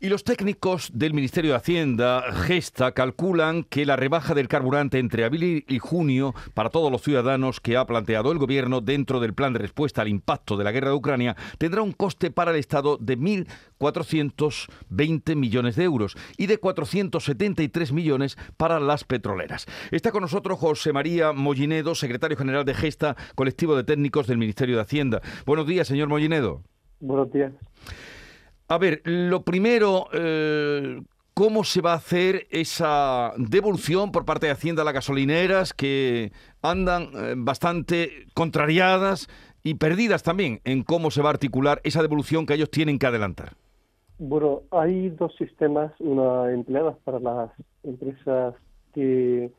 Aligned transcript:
Y 0.00 0.10
los 0.10 0.22
técnicos 0.22 0.92
del 0.94 1.12
Ministerio 1.12 1.50
de 1.50 1.56
Hacienda, 1.56 2.22
Gesta, 2.32 2.92
calculan 2.92 3.64
que 3.64 3.84
la 3.84 3.96
rebaja 3.96 4.32
del 4.32 4.46
carburante 4.46 5.00
entre 5.00 5.24
abril 5.24 5.64
y 5.66 5.80
junio 5.80 6.36
para 6.54 6.70
todos 6.70 6.92
los 6.92 7.02
ciudadanos 7.02 7.58
que 7.58 7.76
ha 7.76 7.84
planteado 7.84 8.30
el 8.30 8.38
Gobierno 8.38 8.80
dentro 8.80 9.18
del 9.18 9.34
plan 9.34 9.54
de 9.54 9.58
respuesta 9.58 10.02
al 10.02 10.06
impacto 10.06 10.56
de 10.56 10.62
la 10.62 10.70
guerra 10.70 10.90
de 10.90 10.94
Ucrania 10.94 11.34
tendrá 11.58 11.82
un 11.82 11.90
coste 11.90 12.30
para 12.30 12.52
el 12.52 12.58
Estado 12.58 12.96
de 12.96 13.18
1.420 13.18 15.34
millones 15.34 15.74
de 15.74 15.82
euros 15.82 16.16
y 16.36 16.46
de 16.46 16.58
473 16.58 17.92
millones 17.92 18.38
para 18.56 18.78
las 18.78 19.02
petroleras. 19.02 19.66
Está 19.90 20.12
con 20.12 20.22
nosotros 20.22 20.60
José 20.60 20.92
María 20.92 21.32
Mollinedo, 21.32 21.96
secretario 21.96 22.36
general 22.36 22.64
de 22.64 22.74
Gesta, 22.74 23.16
colectivo 23.34 23.74
de 23.74 23.82
técnicos 23.82 24.28
del 24.28 24.38
Ministerio 24.38 24.76
de 24.76 24.82
Hacienda. 24.82 25.22
Buenos 25.44 25.66
días, 25.66 25.88
señor 25.88 26.06
Mollinedo. 26.06 26.62
Buenos 27.00 27.32
días. 27.32 27.52
A 28.70 28.76
ver, 28.76 29.00
lo 29.04 29.44
primero, 29.44 30.08
eh, 30.12 31.00
¿cómo 31.32 31.64
se 31.64 31.80
va 31.80 31.92
a 31.92 31.96
hacer 31.96 32.46
esa 32.50 33.32
devolución 33.38 34.12
por 34.12 34.26
parte 34.26 34.44
de 34.44 34.52
Hacienda 34.52 34.82
a 34.82 34.84
las 34.84 34.92
gasolineras 34.92 35.72
que 35.72 36.32
andan 36.60 37.04
eh, 37.14 37.34
bastante 37.34 38.26
contrariadas 38.34 39.26
y 39.62 39.76
perdidas 39.76 40.22
también 40.22 40.60
en 40.64 40.82
cómo 40.82 41.10
se 41.10 41.22
va 41.22 41.30
a 41.30 41.32
articular 41.32 41.80
esa 41.82 42.02
devolución 42.02 42.44
que 42.44 42.54
ellos 42.54 42.70
tienen 42.70 42.98
que 42.98 43.06
adelantar? 43.06 43.54
Bueno, 44.18 44.60
hay 44.70 45.08
dos 45.10 45.34
sistemas, 45.36 45.92
una 45.98 46.52
empleadas 46.52 46.96
para 47.04 47.20
las 47.20 47.50
empresas 47.84 48.54
que 48.92 49.50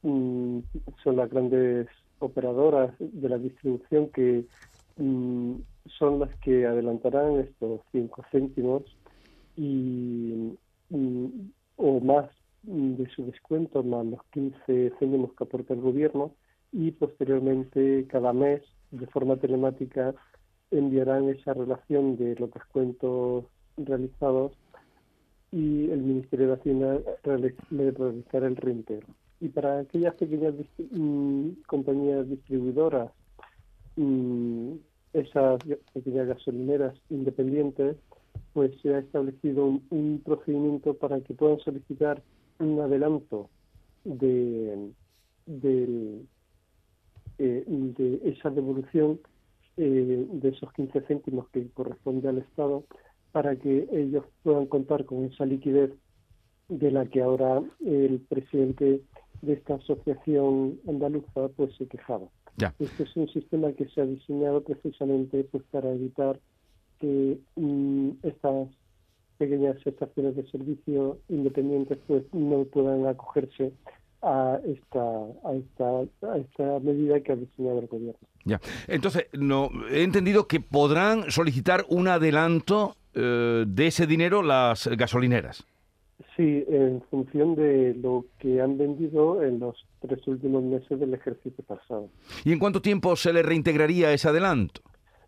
mm, 0.00 0.58
son 1.02 1.16
las 1.16 1.28
grandes 1.28 1.86
operadoras 2.18 2.94
de 2.98 3.28
la 3.28 3.36
distribución 3.36 4.08
que 4.08 4.46
mm, 4.96 5.54
son 5.98 6.20
las 6.20 6.34
que 6.40 6.66
adelantarán 6.66 7.40
estos 7.40 7.80
cinco 7.92 8.24
céntimos 8.30 8.82
y, 9.56 10.56
mm, 10.90 11.26
o 11.76 12.00
más 12.00 12.30
de 12.62 13.06
su 13.10 13.26
descuento, 13.26 13.82
más 13.82 14.06
los 14.06 14.22
15 14.32 14.92
céntimos 14.98 15.32
que 15.34 15.44
aporta 15.44 15.74
el 15.74 15.80
gobierno 15.80 16.34
y 16.72 16.92
posteriormente 16.92 18.06
cada 18.08 18.32
mes 18.32 18.62
de 18.90 19.06
forma 19.08 19.36
telemática 19.36 20.14
enviarán 20.70 21.28
esa 21.28 21.54
relación 21.54 22.16
de 22.16 22.34
los 22.36 22.50
descuentos 22.52 23.44
realizados 23.76 24.52
y 25.52 25.90
el 25.90 26.00
Ministerio 26.00 26.48
de 26.48 26.54
Hacienda 26.54 27.00
le 27.70 27.90
realizará 27.92 28.46
el 28.46 28.56
reintegro. 28.56 29.06
Y 29.40 29.48
para 29.48 29.80
aquellas 29.80 30.14
pequeñas 30.14 30.54
mm, 30.90 31.48
compañías 31.66 32.28
distribuidoras 32.28 33.12
esas 35.12 35.60
pequeñas 35.92 36.28
gasolineras 36.28 36.94
independientes, 37.10 37.96
pues 38.52 38.72
se 38.82 38.94
ha 38.94 38.98
establecido 38.98 39.80
un, 39.90 40.22
procedimiento 40.24 40.94
para 40.94 41.20
que 41.20 41.34
puedan 41.34 41.58
solicitar 41.60 42.22
un 42.58 42.80
adelanto 42.80 43.48
de, 44.04 44.90
de, 45.46 46.20
eh, 47.38 47.64
de 47.66 48.20
esa 48.24 48.50
devolución 48.50 49.20
eh, 49.76 50.26
de 50.30 50.48
esos 50.50 50.72
15 50.72 51.00
céntimos 51.02 51.48
que 51.48 51.68
corresponde 51.70 52.28
al 52.28 52.38
Estado 52.38 52.84
para 53.32 53.56
que 53.56 53.88
ellos 53.90 54.24
puedan 54.44 54.66
contar 54.66 55.04
con 55.04 55.24
esa 55.24 55.44
liquidez 55.44 55.90
de 56.68 56.90
la 56.92 57.06
que 57.06 57.20
ahora 57.22 57.60
el 57.84 58.20
presidente 58.28 59.02
de 59.42 59.52
esta 59.52 59.74
asociación 59.74 60.78
andaluza 60.86 61.48
pues 61.56 61.74
se 61.76 61.88
quejaba. 61.88 62.28
Este 62.78 63.02
es 63.02 63.16
un 63.16 63.28
sistema 63.28 63.72
que 63.72 63.86
se 63.88 64.00
ha 64.00 64.06
diseñado 64.06 64.62
precisamente 64.62 65.44
pues 65.50 65.64
para 65.70 65.90
evitar 65.90 66.38
que 67.00 67.38
mm, 67.56 68.10
estas 68.22 68.68
pequeñas 69.38 69.76
estaciones 69.84 70.36
de 70.36 70.48
servicio 70.50 71.18
independientes 71.28 71.98
pues 72.06 72.22
no 72.32 72.64
puedan 72.64 73.06
acogerse 73.06 73.72
a 74.22 74.58
esta, 74.66 75.00
a 75.44 75.54
esta, 75.54 76.30
a 76.32 76.38
esta 76.38 76.80
medida 76.80 77.20
que 77.20 77.32
ha 77.32 77.36
diseñado 77.36 77.80
el 77.80 77.86
gobierno. 77.88 78.20
Ya. 78.44 78.60
Entonces, 78.86 79.26
no, 79.32 79.70
he 79.90 80.02
entendido 80.02 80.46
que 80.46 80.60
podrán 80.60 81.30
solicitar 81.30 81.84
un 81.88 82.08
adelanto 82.08 82.96
eh, 83.14 83.64
de 83.66 83.86
ese 83.86 84.06
dinero 84.06 84.42
las 84.42 84.86
gasolineras. 84.86 85.66
Sí, 86.36 86.64
en 86.68 87.02
función 87.10 87.54
de 87.54 87.94
lo 87.94 88.24
que 88.38 88.60
han 88.60 88.78
vendido 88.78 89.42
en 89.42 89.58
los 89.58 89.84
tres 90.00 90.26
últimos 90.26 90.62
meses 90.62 90.98
del 90.98 91.14
ejercicio 91.14 91.64
pasado. 91.64 92.08
¿Y 92.44 92.52
en 92.52 92.58
cuánto 92.58 92.80
tiempo 92.80 93.16
se 93.16 93.32
le 93.32 93.42
reintegraría 93.42 94.12
ese 94.12 94.28
adelanto? 94.28 94.80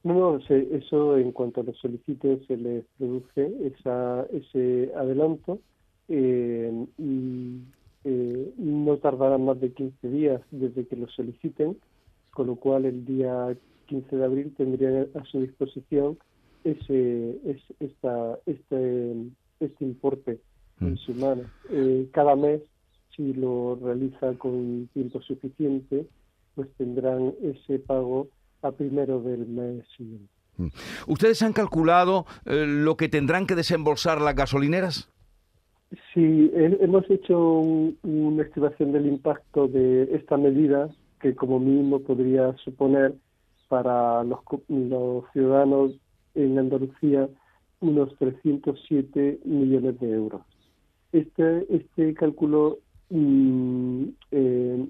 No, 0.05 0.15
no, 0.15 0.39
eso 0.49 1.17
en 1.17 1.33
cuanto 1.33 1.65
lo 1.65 1.75
solicite 1.75 2.41
se 2.47 2.57
les 2.57 2.85
produce 2.97 3.53
esa, 3.65 4.25
ese 4.33 4.93
adelanto 4.95 5.59
eh, 6.09 6.73
y 6.99 7.61
eh, 8.05 8.53
no 8.57 8.97
tardará 8.99 9.37
más 9.39 9.61
de 9.61 9.73
15 9.73 10.09
días 10.09 10.41
desde 10.53 10.87
que 10.87 10.95
lo 10.95 11.09
soliciten, 11.09 11.77
con 12.31 12.47
lo 12.47 12.55
cual 12.55 12.85
el 12.85 13.05
día 13.05 13.57
15 13.87 14.17
de 14.17 14.25
abril 14.25 14.55
tendría 14.57 15.07
a 15.15 15.25
su 15.25 15.41
disposición 15.41 16.17
ese, 16.63 17.37
esta, 17.81 18.39
este, 18.47 19.15
este 19.59 19.85
importe 19.85 20.39
en 20.87 20.95
mm. 20.95 20.99
su 20.99 21.15
mano. 21.15 21.43
Eh, 21.71 22.09
cada 22.13 22.37
mes, 22.37 22.61
si 23.15 23.33
lo 23.35 23.79
realiza 23.83 24.33
con 24.39 24.89
tiempo 24.93 25.21
suficiente, 25.23 26.07
pues 26.55 26.69
tendrán 26.77 27.35
ese 27.43 27.79
pago 27.79 28.29
a 28.63 28.73
primero 28.73 29.21
del 29.21 29.47
mes 29.47 29.85
siguiente. 29.97 30.29
¿Ustedes 31.07 31.43
han 31.43 31.53
calculado 31.53 32.25
eh, 32.47 32.65
lo 32.67 32.97
que 32.97 33.09
tendrán 33.09 33.47
que 33.47 33.55
desembolsar 33.55 34.21
las 34.23 34.35
gasolineras? 34.35 35.11
Sí, 36.15 36.51
hemos 36.55 37.09
hecho 37.11 37.39
una 37.39 38.43
estimación 38.43 38.93
del 38.93 39.07
impacto 39.07 39.69
de 39.69 40.15
esta 40.15 40.37
medida 40.37 40.89
que 41.21 41.35
como 41.35 41.61
mínimo 41.61 42.01
podría 42.01 42.57
suponer 42.65 43.15
para 43.69 44.25
los, 44.25 44.41
los 44.69 45.25
ciudadanos 45.33 45.93
en 46.35 46.59
Andalucía 46.59 47.29
unos 47.81 48.17
307 48.19 49.41
millones 49.45 50.01
de 50.01 50.11
euros. 50.11 50.43
Este, 51.13 51.67
este 51.75 52.15
cálculo 52.15 52.79
mm, 53.11 54.05
eh, 54.33 54.87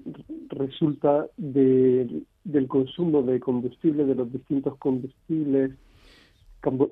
resulta 0.49 1.27
del 1.37 2.25
consumo 2.67 3.21
de 3.21 3.39
combustible, 3.39 4.05
de 4.05 4.15
los 4.15 4.31
distintos 4.31 4.77
combustibles, 4.77 5.71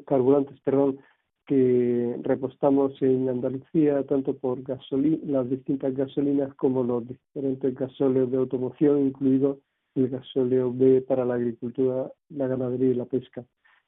carburantes, 0.05 0.59
perdón, 0.61 0.99
que 1.45 2.17
repostamos 2.23 2.99
en 3.01 3.29
Andalucía, 3.29 4.03
tanto 4.07 4.35
por 4.35 4.59
las 4.67 5.49
distintas 5.49 5.95
gasolinas 5.95 6.53
como 6.55 6.83
los 6.83 7.07
diferentes 7.07 7.75
gasóleos 7.75 8.31
de 8.31 8.37
automoción, 8.37 9.07
incluido 9.07 9.59
el 9.95 10.09
gasóleo 10.09 10.73
B 10.73 11.01
para 11.01 11.23
la 11.23 11.35
agricultura, 11.35 12.11
la 12.29 12.47
ganadería 12.47 12.91
y 12.91 12.95
la 12.95 13.05
pesca. 13.05 13.45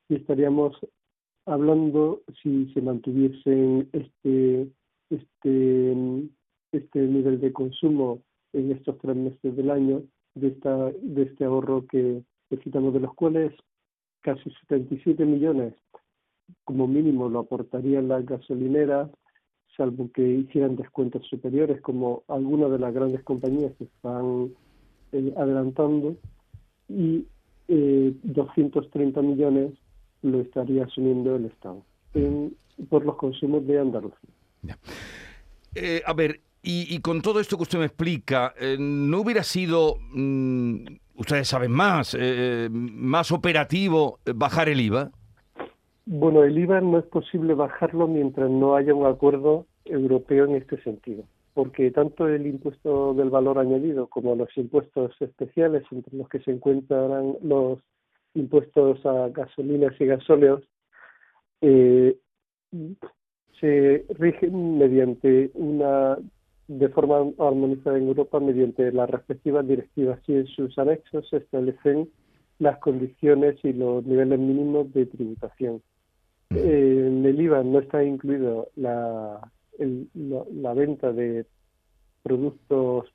Y 0.08 0.16
estaríamos 0.16 0.78
hablando, 1.46 2.22
si 2.42 2.72
se 2.74 2.82
mantuviesen 2.82 3.90
este 3.92 4.68
este, 5.10 6.28
este 6.72 7.00
nivel 7.00 7.40
de 7.40 7.54
consumo 7.54 8.22
en 8.54 8.72
estos 8.72 8.98
tres 9.00 9.16
meses 9.16 9.56
del 9.56 9.72
año 9.72 10.04
de, 10.36 10.50
esta, 10.50 10.92
de 10.92 11.24
este 11.24 11.46
ahorro 11.46 11.86
que 11.88 12.24
necesitamos, 12.50 12.94
de 12.94 13.02
los 13.02 13.14
cuales 13.14 13.54
casi 14.22 14.50
77 14.68 15.26
millones 15.26 15.74
como 16.64 16.88
mínimo 16.88 17.30
lo 17.30 17.40
aportarían 17.40 18.08
las 18.08 18.26
gasolineras, 18.26 19.10
salvo 19.76 20.10
que 20.14 20.28
hicieran 20.28 20.76
descuentos 20.76 21.26
superiores, 21.28 21.82
como 21.82 22.24
algunas 22.28 22.72
de 22.72 22.80
las 22.80 22.94
grandes 22.94 23.24
compañías 23.24 23.74
que 23.78 23.86
están 23.86 24.54
eh, 25.12 25.34
adelantando, 25.38 26.16
y 26.90 27.26
eh, 27.68 28.14
230 28.24 29.22
millones 29.22 29.74
lo 30.22 30.40
estaría 30.40 30.86
asumiendo 30.86 31.36
el 31.36 31.46
Estado 31.46 31.84
por 32.90 33.06
los 33.06 33.16
consumos 33.18 33.66
de 33.68 33.80
Andalucía. 33.80 34.37
Eh, 35.76 36.02
a 36.06 36.14
ver, 36.14 36.42
y, 36.64 37.00
con 37.00 37.22
todo 37.22 37.40
esto 37.40 37.56
que 37.56 37.64
usted 37.64 37.80
me 37.80 37.86
explica, 37.86 38.54
eh, 38.60 38.76
¿no 38.78 39.22
hubiera 39.22 39.44
sido, 39.44 39.96
mm, 40.12 40.86
ustedes 41.16 41.48
saben 41.48 41.72
más, 41.72 42.18
eh, 42.20 42.68
más 42.72 43.32
operativo 43.32 44.20
bajar 44.36 44.68
el 44.68 44.82
IVA? 44.82 45.12
Bueno, 46.06 46.44
el 46.44 46.58
IVA 46.58 46.82
no 46.82 47.00
es 47.00 47.06
posible 47.06 47.54
bajarlo 47.54 48.08
mientras 48.08 48.50
no 48.50 48.76
haya 48.76 48.94
un 48.94 49.06
acuerdo 49.06 49.66
europeo 49.86 50.46
en 50.46 50.56
este 50.56 50.82
sentido, 50.82 51.24
porque 51.54 51.90
tanto 51.92 52.28
el 52.28 52.46
impuesto 52.46 53.14
del 53.14 53.30
valor 53.30 53.60
añadido 53.60 54.08
como 54.08 54.36
los 54.36 54.50
impuestos 54.58 55.16
especiales, 55.22 55.84
entre 55.92 56.18
los 56.18 56.28
que 56.28 56.40
se 56.40 56.52
encuentran 56.52 57.36
los 57.44 57.80
impuestos 58.34 59.06
a 59.06 59.30
gasolinas 59.30 59.94
y 60.00 60.06
gasóleos, 60.06 60.64
eh, 61.62 62.18
se 63.60 64.06
rigen 64.10 64.78
mediante 64.78 65.52
una 65.54 66.18
de 66.68 66.90
forma 66.90 67.32
armonizada 67.40 67.98
en 67.98 68.08
Europa 68.08 68.40
mediante 68.40 68.92
las 68.92 69.10
respectivas 69.10 69.68
directivas 69.68 70.20
y 70.28 70.34
en 70.34 70.48
sus 70.48 70.78
anexos 70.78 71.28
se 71.30 71.38
establecen 71.38 72.10
las 72.60 72.78
condiciones 72.80 73.58
y 73.64 73.74
los 73.74 74.06
niveles 74.06 74.40
mínimos 74.40 74.92
de 74.94 75.06
tributación. 75.06 75.82
en 76.50 77.26
el 77.26 77.42
IVA 77.42 77.64
no 77.64 77.80
está 77.80 78.04
incluido 78.04 78.70
la, 78.76 79.40
la, 79.78 80.74
venta 80.74 81.14
de 81.14 81.46
productos 82.24 83.06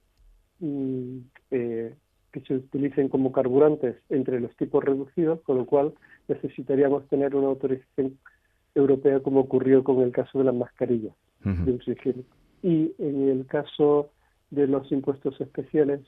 mm, 0.61 1.19
eh, 1.51 1.95
que 2.33 2.41
se 2.41 2.55
utilicen 2.55 3.09
como 3.09 3.33
carburantes 3.33 3.97
entre 4.09 4.41
los 4.41 4.57
tipos 4.57 4.83
reducidos, 4.83 5.43
con 5.43 5.59
lo 5.59 5.67
cual 5.67 5.93
necesitaríamos 6.29 7.07
tener 7.09 7.35
una 7.35 7.49
autorización 7.49 8.19
europea 8.75 9.21
como 9.21 9.41
ocurrió 9.41 9.85
con 9.85 10.01
el 10.01 10.13
caso 10.13 10.39
de 10.39 10.45
las 10.45 10.55
mascarillas 10.55 11.15
de 11.45 11.73
uso 11.73 11.93
Y 12.63 12.93
en 12.99 13.29
el 13.29 13.47
caso 13.47 14.11
de 14.51 14.67
los 14.67 14.91
impuestos 14.93 15.41
especiales 15.41 16.01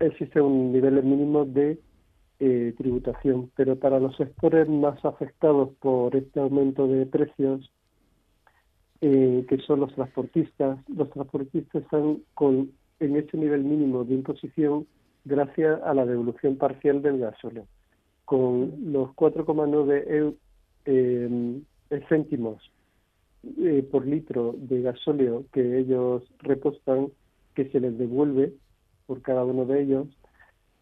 existe 0.00 0.40
un 0.40 0.72
nivel 0.72 1.02
mínimo 1.02 1.44
de 1.44 1.78
eh, 2.38 2.74
tributación, 2.76 3.50
pero 3.56 3.76
para 3.76 3.98
los 3.98 4.16
sectores 4.16 4.68
más 4.68 5.02
afectados 5.04 5.70
por 5.80 6.14
este 6.16 6.40
aumento 6.40 6.86
de 6.86 7.06
precios, 7.06 7.70
eh, 9.00 9.44
que 9.48 9.58
son 9.58 9.80
los 9.80 9.94
transportistas, 9.94 10.78
los 10.88 11.10
transportistas 11.10 11.82
están 11.82 12.18
con 12.34 12.72
en 12.98 13.16
ese 13.16 13.36
nivel 13.36 13.62
mínimo 13.62 14.04
de 14.04 14.14
imposición 14.14 14.86
gracias 15.24 15.82
a 15.82 15.92
la 15.92 16.06
devolución 16.06 16.56
parcial 16.56 17.02
del 17.02 17.18
gasóleo. 17.18 17.66
Con 18.24 18.92
los 18.92 19.10
4,9 19.10 20.04
eh, 20.86 21.60
céntimos 22.08 22.62
eh, 23.58 23.86
por 23.90 24.06
litro 24.06 24.54
de 24.58 24.82
gasóleo 24.82 25.44
que 25.52 25.78
ellos 25.78 26.22
repostan, 26.40 27.08
que 27.54 27.68
se 27.70 27.80
les 27.80 27.96
devuelve 27.96 28.52
por 29.06 29.22
cada 29.22 29.44
uno 29.44 29.64
de 29.64 29.82
ellos, 29.82 30.08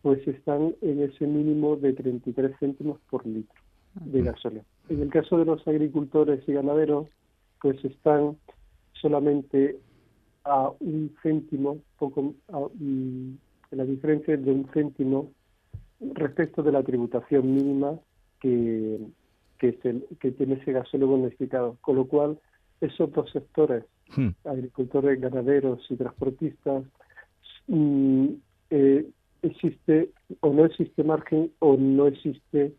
pues 0.03 0.27
están 0.27 0.75
en 0.81 1.03
ese 1.03 1.27
mínimo 1.27 1.77
de 1.77 1.93
33 1.93 2.57
céntimos 2.59 3.01
por 3.11 3.27
litro 3.27 3.61
de 3.95 4.23
gasóleo. 4.23 4.65
En 4.89 5.01
el 5.03 5.11
caso 5.11 5.39
de 5.39 5.45
los 5.45 5.67
agricultores 5.67 6.47
y 6.49 6.53
ganaderos, 6.53 7.09
pues 7.61 7.83
están 7.85 8.37
solamente 8.93 9.79
a 10.45 10.71
un 10.81 11.15
céntimo, 11.23 11.79
poco 11.99 12.35
la 13.71 13.85
diferencia 13.85 14.37
de 14.37 14.51
un 14.51 14.69
céntimo 14.73 15.33
respecto 16.01 16.63
de 16.63 16.73
la 16.73 16.83
tributación 16.83 17.55
mínima 17.55 17.99
que, 18.41 18.99
que, 19.73 20.01
que 20.21 20.31
tiene 20.33 20.55
ese 20.55 20.73
gasóleo 20.73 21.09
bonificado. 21.09 21.77
Con 21.81 21.97
lo 21.97 22.07
cual, 22.07 22.39
esos 22.81 23.11
dos 23.13 23.31
sectores, 23.31 23.85
hmm. 24.17 24.29
agricultores, 24.45 25.21
ganaderos 25.21 25.85
y 25.91 25.97
transportistas, 25.97 26.85
mm, 27.69 28.27
eh, 28.71 29.07
existe 29.43 30.11
o 30.41 30.53
no 30.53 30.65
existe 30.65 31.05
margen 31.05 31.51
o 31.59 31.77
no 31.77 32.07
existe 32.07 32.73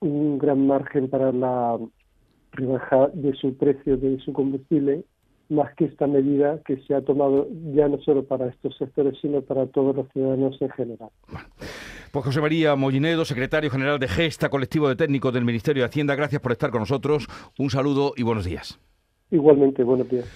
un 0.00 0.38
gran 0.38 0.66
margen 0.66 1.08
para 1.08 1.32
la 1.32 1.78
rebaja 2.52 3.08
de 3.08 3.34
su 3.34 3.56
precio 3.56 3.96
de 3.96 4.18
su 4.20 4.32
combustible 4.32 5.04
más 5.48 5.74
que 5.76 5.86
esta 5.86 6.06
medida 6.06 6.60
que 6.64 6.76
se 6.82 6.94
ha 6.94 7.02
tomado 7.02 7.48
ya 7.74 7.88
no 7.88 7.98
solo 8.00 8.24
para 8.24 8.48
estos 8.48 8.76
sectores, 8.76 9.18
sino 9.20 9.40
para 9.42 9.66
todos 9.66 9.96
los 9.96 10.08
ciudadanos 10.12 10.60
en 10.60 10.70
general. 10.70 11.10
Pues 12.12 12.24
José 12.24 12.40
María 12.40 12.74
Mollinedo, 12.76 13.24
secretario 13.24 13.70
general 13.70 13.98
de 13.98 14.08
Gesta, 14.08 14.48
colectivo 14.48 14.88
de 14.88 14.96
técnicos 14.96 15.32
del 15.32 15.44
Ministerio 15.44 15.82
de 15.82 15.88
Hacienda, 15.88 16.14
gracias 16.14 16.40
por 16.40 16.52
estar 16.52 16.70
con 16.70 16.80
nosotros. 16.80 17.28
Un 17.58 17.70
saludo 17.70 18.12
y 18.16 18.22
buenos 18.22 18.44
días. 18.44 18.80
Igualmente, 19.30 19.82
buenos 19.84 20.08
días. 20.08 20.26